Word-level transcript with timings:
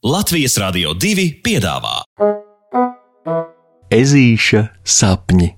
Latvijas 0.00 0.54
Rādio 0.56 0.94
2 0.96 1.42
piedāvā 1.44 1.98
Ezīša 3.92 4.62
sapņi. 4.80 5.48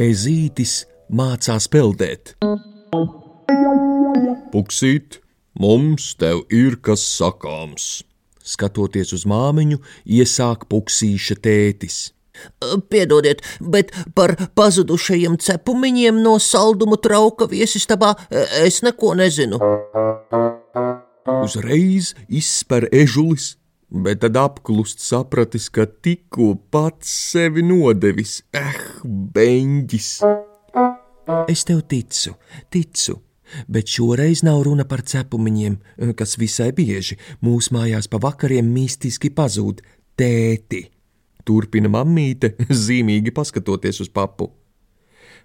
Ezītis 0.00 0.72
mācās 1.12 1.68
peldēt. 1.68 2.32
Puksīt, 4.56 5.20
mums 5.60 6.14
tev 6.18 6.44
ir 6.52 6.78
kas 6.82 7.04
sakāms. 7.18 8.02
Skatoties 8.44 9.14
uz 9.16 9.24
māmiņu, 9.28 9.80
iesāk 10.04 10.66
puksīša 10.68 11.38
tētis. 11.40 12.10
Piedodiet, 12.90 13.42
bet 13.60 13.92
par 14.14 14.34
pazudušajiem 14.58 15.38
cepumiņiem 15.38 16.18
no 16.22 16.34
saldumu 16.42 16.98
trauka 16.98 17.46
viesistabā 17.50 18.14
es 18.64 18.82
neko 18.82 19.14
nezinu. 19.18 19.60
Uzreiz 21.44 22.12
izspēr 22.28 22.88
ežulis, 22.92 23.54
bet 23.88 24.20
tad 24.24 24.36
apklust 24.40 25.00
sapratis, 25.04 25.70
ka 25.70 25.86
tikko 25.86 26.54
pats 26.74 27.12
sevi 27.30 27.62
nodevis. 27.64 28.42
Eh, 28.52 28.80
beņģis! 29.06 30.10
Es 31.48 31.64
tev 31.64 31.80
ticu, 31.88 32.34
ticu, 32.68 33.20
bet 33.68 33.90
šoreiz 33.90 34.42
nav 34.46 34.62
runa 34.66 34.86
par 34.88 35.02
cepumiņiem, 35.02 35.78
kas 36.18 36.36
visai 36.40 36.70
bieži 36.76 37.18
mūsu 37.44 37.74
mājās 37.76 38.08
pa 38.10 38.20
vakariem 38.22 38.66
mistiski 38.74 39.30
pazūd- 39.30 39.82
tēti. 40.18 40.84
Turpina 41.44 41.90
mammīte, 41.92 42.54
zīmīgi 42.84 43.34
paskatoties 43.34 44.00
uz 44.00 44.08
papu. 44.08 44.50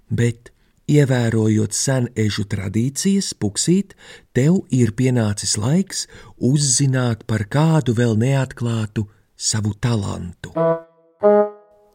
Bet, 0.09 0.51
ievērojot 0.89 1.75
senežu 1.75 2.45
tradīcijas, 2.49 3.33
puksīt, 3.37 3.93
tev 4.33 4.63
ir 4.73 4.95
pienācis 4.97 5.57
laiks 5.59 6.07
uzzināt 6.39 7.27
par 7.29 7.45
kādu 7.51 7.93
vēl 7.93 8.17
neatklātu 8.17 9.05
savu 9.37 9.75
talantu. 9.81 10.55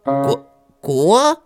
Ko? 0.04 0.36
ko? 0.84 1.43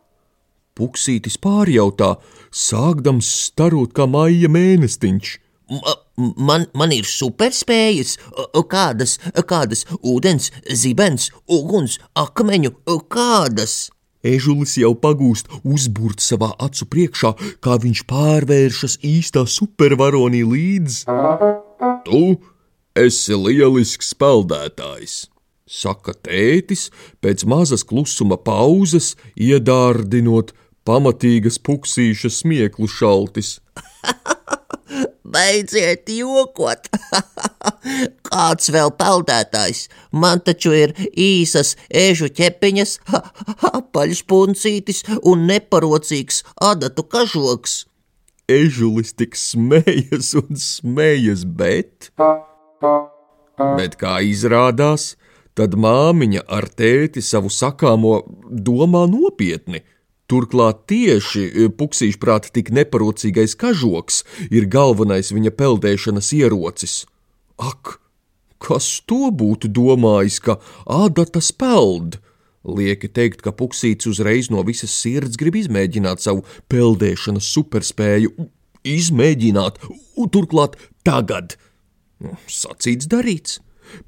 Puksītis 0.78 1.36
pārjautā, 1.42 2.14
sākdams 2.54 3.28
starot 3.48 3.92
kā 3.96 4.06
maija 4.06 4.50
mēnestiņš. 4.52 5.36
Man, 6.16 6.64
man 6.72 6.94
ir 6.96 7.04
superspējas, 7.04 8.16
kādas, 8.72 9.18
kādas 9.50 9.84
ūdens, 10.00 10.48
zibens, 10.72 11.28
uguns, 11.44 11.98
akmeņu, 12.16 12.72
kādas. 13.12 13.90
Ežulis 14.26 14.74
jau 14.80 14.94
pagūst 14.98 15.46
uzbūrt 15.62 16.22
savā 16.24 16.50
acu 16.58 16.88
priekšā, 16.90 17.34
kā 17.62 17.76
viņš 17.78 18.02
pārvēršas 18.10 18.98
īstā 19.06 19.44
supervaronī 19.46 20.42
līdz. 20.42 21.04
Tu 22.08 22.22
esi 22.98 23.38
lielisks 23.38 24.10
peldētājs, 24.18 25.28
saka 25.68 26.16
tētis 26.16 26.88
pēc 27.22 27.44
mazas 27.46 27.86
klusuma 27.86 28.40
pauzes, 28.42 29.14
iedārdinot 29.36 30.50
pamatīgas 30.88 31.60
puksīša 31.60 32.32
smieklu 32.40 32.88
šaltis. 32.88 33.58
Beidziet 35.28 36.08
jokot! 36.08 36.88
Kāds 38.28 38.70
vēl 38.72 38.92
peldētājs? 38.96 39.82
Man 40.12 40.40
taču 40.44 40.72
ir 40.76 40.94
īsas 41.12 41.74
ežu 41.92 42.30
ķepiņas, 42.32 42.94
apaļš 43.78 44.24
puncītis 44.30 45.04
un 45.28 45.44
neparocīgs 45.50 46.42
adatu 46.70 47.04
kažoks. 47.04 47.82
Ežulis 48.48 49.12
tik 49.12 49.36
smējas 49.36 50.32
un 50.40 50.56
smējas, 50.56 51.44
bet. 51.44 52.08
Bet 53.58 53.98
kā 54.00 54.14
izrādās, 54.24 55.10
tad 55.52 55.76
māmiņa 55.76 56.46
ar 56.48 56.70
tēti 56.72 57.20
savu 57.20 57.52
sakāmo 57.52 58.22
domā 58.48 59.04
nopietni. 59.10 59.82
Turklāt 60.28 60.82
tieši 60.90 61.70
puksīša 61.78 62.18
prāta 62.20 62.50
tik 62.52 62.68
neparocīgais 62.76 63.54
kažoks 63.56 64.24
ir 64.52 64.66
galvenais 64.68 65.32
viņa 65.32 65.54
peldēšanas 65.56 66.32
ierocis. 66.36 66.96
Ak, 67.56 67.96
kas 68.60 68.90
to 69.08 69.30
būtu 69.32 69.70
domājis, 69.72 70.36
ka 70.44 70.58
ādatas 70.84 71.48
peld? 71.56 72.18
Lieki 72.68 73.08
teikt, 73.08 73.40
ka 73.40 73.54
puksīts 73.56 74.10
uzreiz 74.10 74.50
no 74.52 74.60
visas 74.66 74.92
sirds 74.92 75.40
grib 75.40 75.56
izmēģināt 75.56 76.20
savu 76.20 76.44
peldēšanas 76.68 77.48
superspēju. 77.54 78.34
Izmēģināt, 78.84 79.80
turklāt 80.34 80.76
tagad. 81.08 81.56
Sacīts, 82.50 83.08
darīts. 83.08 83.62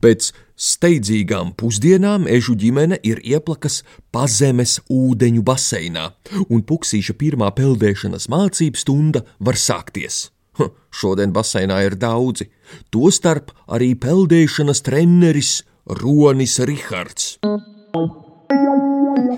Pēc 0.04 0.34
steidzīgām 0.60 1.54
pusdienām 1.58 2.26
ežu 2.28 2.54
ģimene 2.60 2.98
ir 3.06 3.22
ieplakas 3.24 3.80
pazemes 4.12 4.78
ūdeņu 4.92 5.44
baseinā, 5.46 6.10
un 6.52 6.64
puksīša 6.68 7.16
pirmā 7.20 7.48
peldēšanas 7.56 8.28
mācību 8.32 8.80
stunda 8.80 9.24
var 9.40 9.56
sākties. 9.56 10.28
Ha, 10.60 10.68
šodien 10.92 11.32
baseinā 11.32 11.80
ir 11.86 11.96
daudzi, 11.96 12.50
tostarp 12.92 13.54
arī 13.72 13.94
peldēšanas 13.96 14.84
treneris 14.84 15.52
Ronis 16.00 16.58
Rihards. 16.68 17.38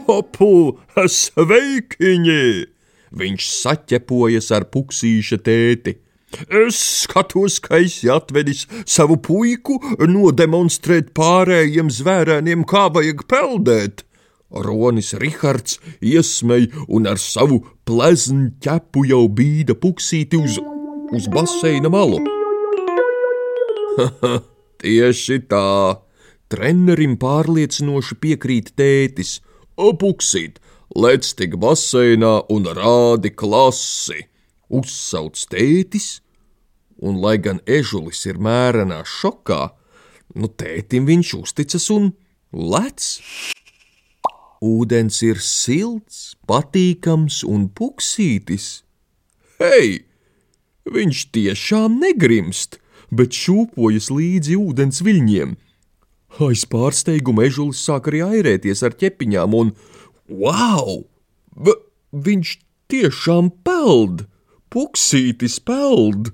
Hopu, 0.08 0.52
sveikiņi! 0.96 2.46
Viņš 3.12 3.48
saķepojas 3.60 4.48
ar 4.56 4.66
puksīša 4.72 5.38
tēti. 5.44 5.98
Es 6.48 6.78
skatos, 7.02 7.58
ka 7.60 7.80
esi 7.82 8.08
atvedis 8.12 8.64
savu 8.86 9.18
puiku 9.20 9.78
nodemonstrēt 10.08 11.12
pārējiem 11.16 11.90
zvērēniem, 11.92 12.64
kā 12.68 12.88
vajag 12.94 13.26
peldēt. 13.28 14.04
Ronis 14.52 15.14
Rihards 15.16 15.78
iesmēja 16.04 16.84
un 16.92 17.08
ar 17.08 17.20
savu 17.20 17.62
pleznu 17.88 18.52
ķepu 18.62 19.06
jau 19.08 19.24
bīda 19.28 19.76
puksīti 19.80 20.40
uz, 20.40 20.58
uz 21.12 21.28
baseina 21.32 21.92
malu. 21.92 22.20
Tieši 24.82 25.38
tā! 25.48 25.96
Trenerim 26.52 27.16
pārliecinoši 27.16 28.18
piekrīt 28.20 28.74
tētis. 28.76 29.38
Puksīt, 29.76 30.60
lec 30.94 31.24
tik 31.38 31.56
baseinā 31.60 32.34
un 32.52 32.68
rādi 32.76 33.32
klasi! 33.32 34.26
Uzsauc 34.72 35.36
tētis, 35.52 36.21
un, 37.02 37.18
lai 37.18 37.36
gan 37.42 37.58
ežulis 37.66 38.22
ir 38.30 38.38
mērenā 38.38 39.02
šokā, 39.06 39.72
nu 40.38 40.48
tētim 40.48 41.08
viņš 41.10 41.34
uzticas 41.42 41.90
un 41.94 42.12
lec. 42.52 43.02
Ūdens 44.62 45.18
ir 45.26 45.42
silts, 45.42 46.36
patīkams 46.46 47.42
un 47.42 47.66
puksītis. 47.74 48.84
Hei! 49.58 50.04
Viņš 50.82 51.26
tiešām 51.34 51.98
negrimst, 52.02 52.78
bet 53.10 53.34
šūpojas 53.34 54.08
līdzi 54.14 54.58
ūdens 54.58 55.02
viļņiem. 55.06 55.56
Aiz 56.42 56.62
pārsteiguma 56.70 57.44
ežulis 57.46 57.82
sāk 57.84 58.08
arī 58.10 58.22
airēties 58.24 58.82
ar 58.86 58.94
ķepiņām, 58.98 59.54
un 59.58 59.74
wow! 60.30 61.02
Viņš 62.12 62.54
tiešām 62.92 63.50
peld! 63.66 64.24
Puksītis 64.72 65.58
peld! 65.60 66.32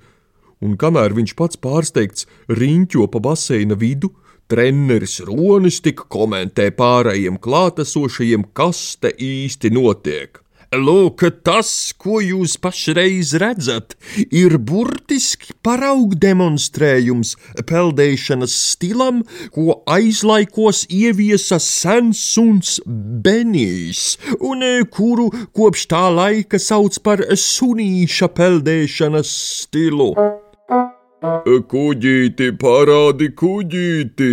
Un 0.64 0.74
kamēr 0.80 1.14
viņš 1.14 1.36
pats 1.38 1.60
pārsteigts 1.62 2.26
riņķo 2.50 3.06
pa 3.12 3.22
baseina 3.22 3.78
vidu, 3.78 4.10
treneris 4.48 5.20
Ronis 5.28 5.78
tik 5.84 6.06
komentē 6.10 6.70
pārējiem 6.74 7.38
klātesošajiem, 7.44 8.50
kas 8.56 8.96
te 9.02 9.12
īsti 9.12 9.74
notiek. 9.76 10.42
Lūk, 10.68 11.22
tas, 11.48 11.94
ko 11.96 12.18
jūs 12.20 12.58
pašreiz 12.60 13.30
redzat, 13.40 13.94
ir 14.28 14.58
burtiski 14.60 15.54
paraugu 15.64 16.18
demonstrējums 16.20 17.30
peldēšanas 17.70 18.56
stilam, 18.74 19.22
ko 19.54 19.78
aizlaikos 19.88 20.82
ieviesa 20.92 21.56
sens 21.56 22.20
suns 22.34 22.74
Benijs, 22.84 24.18
un 24.44 24.66
kuru 24.92 25.30
kopš 25.56 25.86
tā 25.88 26.02
laika 26.12 26.60
sauc 26.60 27.00
par 27.00 27.24
sunīša 27.32 28.28
peldēšanas 28.36 29.32
stilu. 29.62 30.12
Kuģīti, 31.18 32.52
parādi 32.54 33.32
kuģīti! 33.34 34.28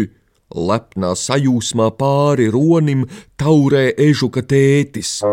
Lepnā 0.53 1.15
sajūsmā 1.17 1.87
pāri 1.97 2.45
ronim 2.53 3.07
taurē 3.41 3.87
ežuka 3.97 4.43
tētis. 4.45 5.23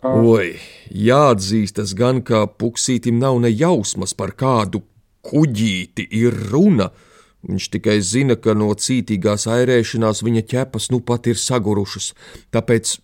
Oi, 0.00 0.56
jāatzīstas 0.88 1.92
gan, 1.92 2.22
ka 2.24 2.46
puksītim 2.48 3.20
nav 3.20 3.42
ne 3.44 3.52
jausmas 3.52 4.16
par 4.16 4.32
kādu 4.32 4.80
kuģīti 5.20 6.08
ir 6.08 6.32
runa. 6.48 6.88
Viņš 7.44 7.68
tikai 7.76 8.00
zina, 8.00 8.40
ka 8.40 8.56
no 8.56 8.72
cītīgās 8.72 9.44
airēšanās 9.52 10.24
viņa 10.24 10.46
ķepas 10.48 10.88
nu 10.96 11.04
pat 11.04 11.28
ir 11.28 11.36
sagurušas, 11.36 12.14
tāpēc 12.56 12.96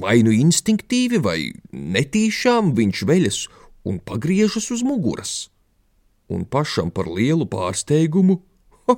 vai 0.00 0.22
nu 0.24 0.32
instinktīvi, 0.32 1.20
vai 1.20 1.52
netīšām 1.72 2.72
viņš 2.72 3.04
veļas 3.04 3.46
un 3.84 4.00
pagriežas 4.00 4.72
uz 4.72 4.80
muguras. 4.80 5.51
Un 6.32 6.46
pašam 6.48 6.90
par 6.94 7.10
lielu 7.12 7.46
pārsteigumu 7.50 8.38
ha, 8.86 8.96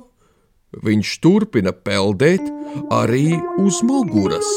viņš 0.87 1.17
turpina 1.25 1.75
peldēt 1.75 2.47
arī 2.93 3.27
uz 3.59 3.83
muguras. 3.83 4.49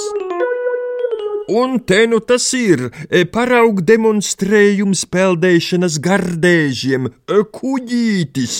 Un 1.48 1.78
te 1.80 2.06
nu 2.06 2.18
tas 2.20 2.44
ir 2.52 2.82
e, 3.08 3.22
paraugu 3.24 3.80
demonstrējums 3.88 5.06
peldēšanas 5.08 5.94
gardēžiem, 6.04 7.08
e, 7.08 7.38
kuģītis. 7.56 8.56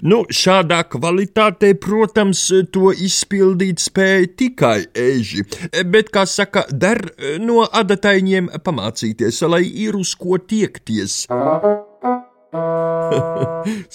Nu, 0.00 0.22
šādā 0.24 0.78
kvalitātē, 0.88 1.74
protams, 1.84 2.46
to 2.72 2.94
izpildīt 2.96 3.84
spēja 3.84 4.30
tikai 4.40 4.78
eži, 4.96 5.44
e, 5.68 5.84
bet, 5.84 6.08
kā 6.14 6.24
saka, 6.24 6.64
der 6.72 7.02
no 7.44 7.66
adataņiem 7.68 8.48
pamācīties, 8.64 9.44
lai 9.44 9.66
ir 9.68 10.00
uz 10.00 10.16
ko 10.16 10.40
tiekties. 10.40 11.26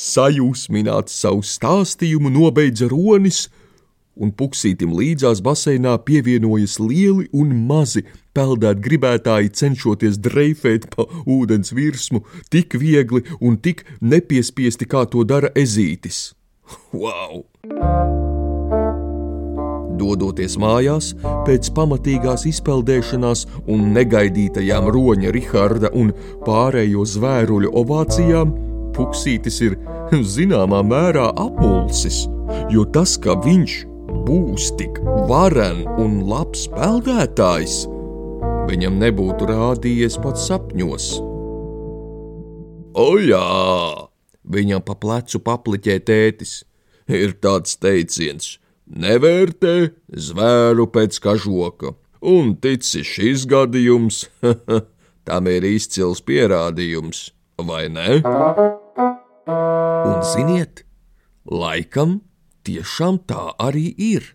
Sajūsmināts 0.07 1.15
savu 1.21 1.45
stāstījumu 1.45 2.31
nobeidza 2.33 2.89
Ronis 2.91 3.45
un 4.15 4.31
puksītim 4.31 4.93
līdzās 4.95 5.41
baseinā 5.43 5.97
pievienojas 6.07 6.77
lieli 6.79 7.27
un 7.35 7.51
mazi 7.67 8.05
peldēt 8.35 8.81
gribētāji, 8.83 9.51
cenšoties 9.59 10.19
dreifēt 10.23 10.89
pa 10.95 11.07
ūdens 11.25 11.73
virsmu 11.75 12.23
tik 12.51 12.77
viegli 12.79 13.25
un 13.41 13.59
tik 13.59 13.85
nepiespiesti, 14.01 14.87
kā 14.87 15.05
to 15.11 15.23
dara 15.27 15.51
ezītis. 15.55 16.33
Wow! 16.91 17.45
Dodoties 19.95 20.57
mājās, 20.59 21.13
pēc 21.47 21.69
pamatīgās 21.75 22.43
izpeldēšanās 22.49 23.45
un 23.71 23.93
negaidītajām 23.95 24.89
roņa 24.91 25.31
Riharda 25.31 25.91
un 25.95 26.11
pārējo 26.43 27.05
zvēruļu 27.07 27.71
ovācijām, 27.79 28.51
Puksītis 28.95 29.59
ir 29.65 29.75
zināmā 30.35 30.79
mērā 30.85 31.27
apmulsis, 31.41 32.25
jo 32.71 32.85
tas, 32.95 33.17
ka 33.19 33.35
viņš 33.43 33.75
būs 34.25 34.71
tik 34.79 34.99
varen 35.29 35.83
un 36.01 36.21
labs 36.29 36.65
peldētājs, 36.73 37.85
viņam 38.69 38.99
nebūtu 39.01 39.49
rādījies 39.49 40.17
pat 40.23 40.39
sapņos. 40.41 41.09
O 42.95 43.09
jā, 43.19 43.43
viņam 44.47 44.85
pa 44.85 44.95
plecu 44.95 45.41
papliķē 45.43 45.97
tētis, 46.07 46.61
ir 47.11 47.35
tāds 47.43 47.75
teiciens: 47.81 48.55
nevērtē 48.87 49.75
zvēru 50.29 50.87
pēc 50.93 51.19
kažoka, 51.19 51.93
un 52.21 52.55
tici 52.61 53.03
šis 53.03 53.45
gadījums, 53.51 54.25
tam 55.27 55.51
ir 55.51 55.67
izcils 55.75 56.23
pierādījums, 56.25 57.29
vai 57.59 57.85
ne? 57.91 58.23
Un 59.45 60.23
ziniet, 60.25 60.81
laikam 61.45 62.17
tiešām 62.65 63.19
tā 63.29 63.51
arī 63.61 63.91
ir. 63.93 64.31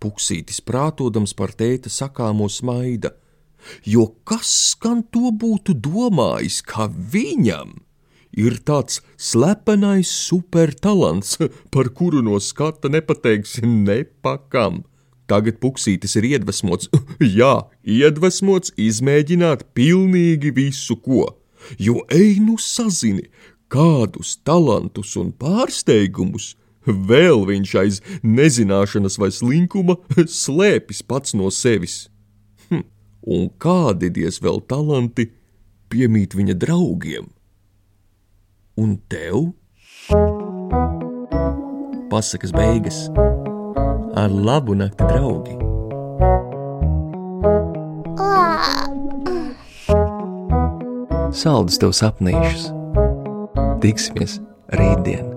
Puksītis 0.00 0.62
prātodams 0.64 1.34
par 1.36 1.52
tēta 1.52 1.92
sakāmo 1.92 2.48
smaida, 2.48 3.12
jo 3.84 4.06
kas 4.24 4.72
gan 4.80 5.02
to 5.12 5.28
būtu 5.28 5.76
domājis, 5.76 6.62
ka 6.64 6.88
viņam 6.88 7.74
ir 8.32 8.56
tāds 8.64 9.02
slepenais 9.20 10.08
supertalants, 10.08 11.36
par 11.68 11.92
kuru 11.92 12.24
no 12.24 12.40
skata 12.40 12.88
nepateiksi 12.88 13.66
nepakam. 13.68 14.86
Tagad 15.28 15.60
puksītis 15.60 16.16
ir 16.16 16.30
iedvesmots, 16.32 16.88
jā, 17.40 17.68
iedvesmots 17.84 18.72
izmēģināt 18.80 19.68
pilnīgi 19.76 20.56
visu, 20.56 20.96
ko, 20.96 21.28
jo 21.76 22.00
ej 22.08 22.40
nu 22.40 22.56
sazini, 22.56 23.28
kādus 23.70 24.36
talantus 24.44 25.16
un 25.20 25.32
pārsteigumus 25.32 26.54
Vēl 26.86 27.44
viņš 27.44 27.72
aiz 27.76 27.98
nezināšanas 28.24 29.18
vai 29.20 29.28
slinkuma 29.34 29.98
slēpjas 30.16 31.02
pats 31.04 31.36
no 31.36 31.50
sevis. 31.52 32.08
Hm, 32.70 32.86
un 33.20 33.50
kādi 33.60 34.08
diez 34.08 34.40
vēl 34.40 34.62
talanti 34.64 35.28
piemīt 35.92 36.36
viņa 36.38 36.56
draugiem? 36.56 37.28
Un 38.80 38.96
tev? 39.12 39.52
Pasakas 42.10 42.54
beigas 42.56 43.04
ar 44.16 44.32
labu 44.32 44.74
nakti, 44.74 45.04
draugi! 45.06 45.54
Saldus 51.30 51.78
tev 51.78 51.94
sapnīšus! 51.94 52.79
Tiksimies 53.80 54.40
rītdien! 54.76 55.29